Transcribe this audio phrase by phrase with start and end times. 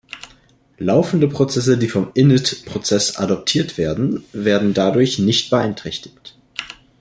[0.79, 6.35] Laufende Prozesse, die vom init-Prozess adoptiert werden, werden dadurch nicht beeinträchtigt.